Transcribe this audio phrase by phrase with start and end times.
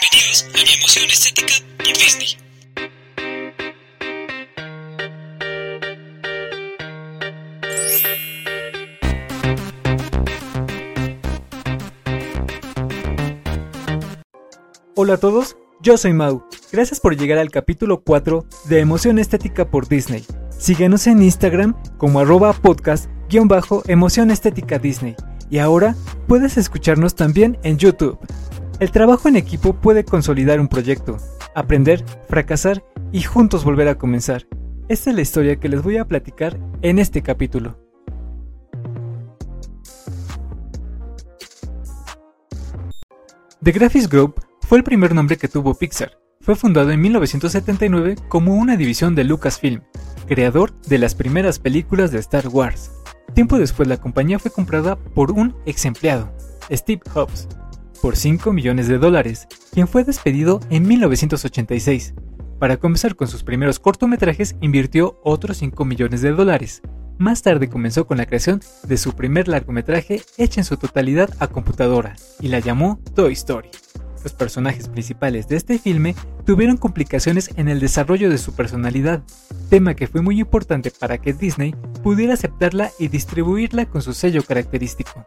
[0.00, 2.38] Bienvenidos a mi emoción estética por Disney.
[14.94, 16.46] Hola a todos, yo soy Mau.
[16.72, 20.24] Gracias por llegar al capítulo 4 de Emoción Estética por Disney.
[20.58, 25.16] Síguenos en Instagram como arroba podcast-emoción estética Disney.
[25.50, 25.94] Y ahora
[26.28, 28.18] puedes escucharnos también en YouTube.
[28.82, 31.16] El trabajo en equipo puede consolidar un proyecto,
[31.54, 32.82] aprender, fracasar
[33.12, 34.48] y juntos volver a comenzar.
[34.88, 37.78] Esta es la historia que les voy a platicar en este capítulo.
[43.62, 46.18] The Graphics Group fue el primer nombre que tuvo Pixar.
[46.40, 49.82] Fue fundado en 1979 como una división de Lucasfilm,
[50.26, 52.90] creador de las primeras películas de Star Wars.
[53.32, 56.32] Tiempo después la compañía fue comprada por un ex empleado,
[56.68, 57.46] Steve Jobs,
[58.02, 62.14] por 5 millones de dólares, quien fue despedido en 1986.
[62.58, 66.82] Para comenzar con sus primeros cortometrajes invirtió otros 5 millones de dólares.
[67.18, 71.46] Más tarde comenzó con la creación de su primer largometraje hecha en su totalidad a
[71.46, 73.70] computadora y la llamó Toy Story.
[74.24, 79.22] Los personajes principales de este filme tuvieron complicaciones en el desarrollo de su personalidad,
[79.70, 81.72] tema que fue muy importante para que Disney
[82.02, 85.24] pudiera aceptarla y distribuirla con su sello característico.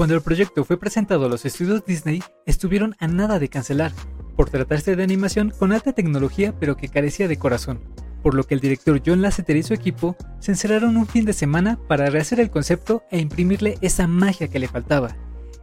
[0.00, 3.92] Cuando el proyecto fue presentado a los estudios Disney, estuvieron a nada de cancelar,
[4.34, 7.80] por tratarse de animación con alta tecnología pero que carecía de corazón,
[8.22, 11.34] por lo que el director John Lasseter y su equipo se encerraron un fin de
[11.34, 15.18] semana para rehacer el concepto e imprimirle esa magia que le faltaba.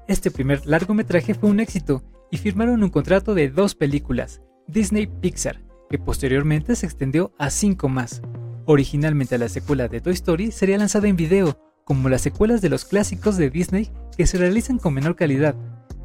[0.08, 5.64] Este primer largometraje fue un éxito y firmaron un contrato de dos películas, Disney Pixar,
[5.90, 8.22] que posteriormente se extendió a cinco más.
[8.66, 11.58] Originalmente la secuela de Toy Story sería lanzada en video,
[11.88, 15.56] como las secuelas de los clásicos de Disney que se realizan con menor calidad.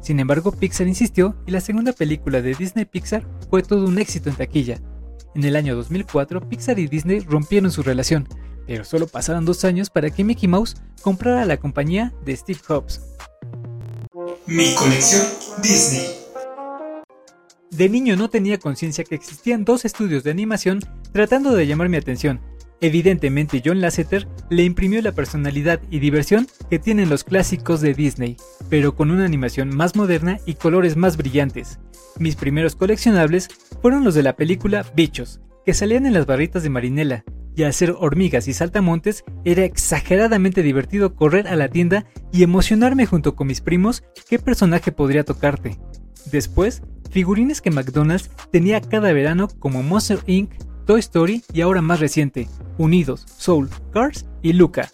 [0.01, 4.29] Sin embargo, Pixar insistió y la segunda película de Disney Pixar fue todo un éxito
[4.29, 4.79] en taquilla.
[5.35, 8.29] En el año 2004, Pixar y Disney rompieron su relación,
[8.65, 13.01] pero solo pasaron dos años para que Mickey Mouse comprara la compañía de Steve Jobs.
[14.47, 15.25] Mi colección
[15.61, 16.05] Disney.
[17.71, 20.79] De niño no tenía conciencia que existían dos estudios de animación
[21.11, 22.39] tratando de llamar mi atención,
[22.83, 28.35] Evidentemente John Lasseter le imprimió la personalidad y diversión que tienen los clásicos de Disney,
[28.69, 31.79] pero con una animación más moderna y colores más brillantes.
[32.19, 33.47] Mis primeros coleccionables
[33.81, 37.23] fueron los de la película Bichos, que salían en las barritas de Marinela,
[37.55, 43.37] y hacer hormigas y saltamontes era exageradamente divertido correr a la tienda y emocionarme junto
[43.37, 45.79] con mis primos qué personaje podría tocarte.
[46.33, 50.51] Después, figurines que McDonald's tenía cada verano como Monster Inc.,
[50.85, 54.89] Toy Story y ahora más reciente, Unidos, Soul, Cars y Luca.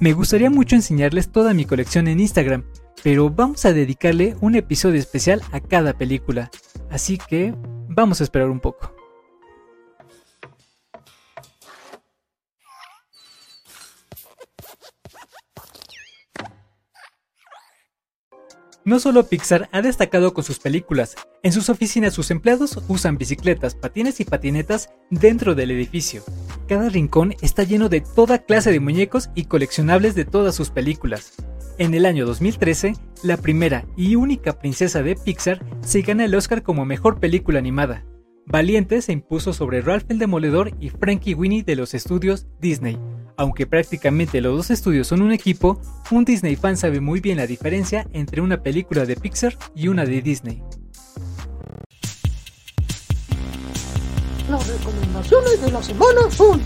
[0.00, 2.64] Me gustaría mucho enseñarles toda mi colección en Instagram,
[3.02, 6.50] pero vamos a dedicarle un episodio especial a cada película,
[6.90, 7.54] así que
[7.88, 8.94] vamos a esperar un poco.
[18.84, 23.76] No solo Pixar ha destacado con sus películas, en sus oficinas sus empleados usan bicicletas,
[23.76, 26.24] patines y patinetas dentro del edificio.
[26.66, 31.34] Cada rincón está lleno de toda clase de muñecos y coleccionables de todas sus películas.
[31.78, 36.64] En el año 2013, la primera y única princesa de Pixar se gana el Oscar
[36.64, 38.04] como mejor película animada.
[38.46, 42.98] Valiente se impuso sobre Ralph el Demoledor y Frankie Winnie de los estudios Disney,
[43.36, 47.46] aunque prácticamente los dos estudios son un equipo, un Disney fan sabe muy bien la
[47.46, 50.62] diferencia entre una película de Pixar y una de Disney.
[54.50, 56.60] Las recomendaciones de la semana son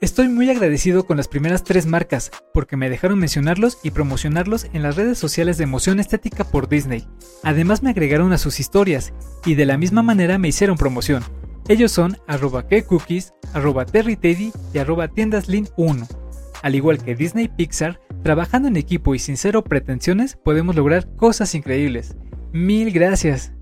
[0.00, 4.84] Estoy muy agradecido con las primeras tres marcas, porque me dejaron mencionarlos y promocionarlos en
[4.84, 7.08] las redes sociales de Emoción Estética por Disney.
[7.42, 9.12] Además me agregaron a sus historias,
[9.44, 11.24] y de la misma manera me hicieron promoción.
[11.68, 16.08] Ellos son arroba kcookies, arroba terryteddy y arroba tiendaslin1.
[16.62, 21.54] Al igual que Disney Pixar, trabajando en equipo y sin cero pretensiones podemos lograr cosas
[21.54, 22.16] increíbles.
[22.52, 23.52] Mil gracias.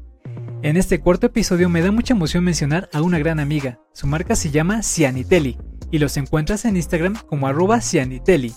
[0.62, 3.80] En este cuarto episodio me da mucha emoción mencionar a una gran amiga.
[3.92, 5.58] Su marca se llama Cianitelli
[5.90, 8.54] y los encuentras en Instagram como arroba Cianitelli.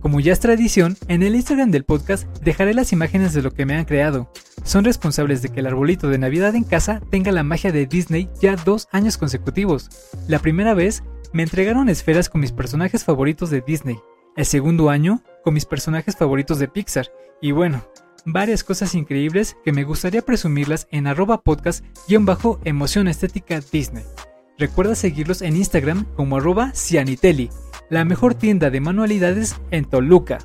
[0.00, 3.64] Como ya es tradición, en el Instagram del podcast dejaré las imágenes de lo que
[3.64, 4.32] me han creado.
[4.64, 8.28] Son responsables de que el arbolito de Navidad en casa tenga la magia de Disney
[8.40, 9.90] ya dos años consecutivos.
[10.28, 13.98] La primera vez me entregaron esferas con mis personajes favoritos de Disney.
[14.36, 17.12] El segundo año con mis personajes favoritos de Pixar.
[17.40, 17.84] Y bueno,
[18.24, 24.04] varias cosas increíbles que me gustaría presumirlas en arroba podcast-emoción estética Disney.
[24.58, 27.50] Recuerda seguirlos en Instagram como arroba cianitelli,
[27.90, 30.38] la mejor tienda de manualidades en Toluca.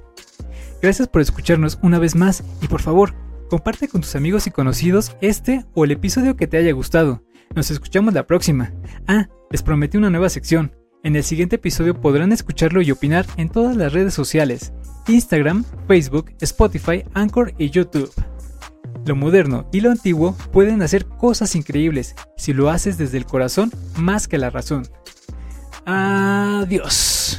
[0.81, 3.13] Gracias por escucharnos una vez más y por favor,
[3.47, 7.23] comparte con tus amigos y conocidos este o el episodio que te haya gustado.
[7.55, 8.73] Nos escuchamos la próxima.
[9.07, 10.75] Ah, les prometí una nueva sección.
[11.03, 14.73] En el siguiente episodio podrán escucharlo y opinar en todas las redes sociales.
[15.07, 18.11] Instagram, Facebook, Spotify, Anchor y YouTube.
[19.05, 23.71] Lo moderno y lo antiguo pueden hacer cosas increíbles si lo haces desde el corazón
[23.95, 24.87] más que la razón.
[25.85, 27.36] Adiós.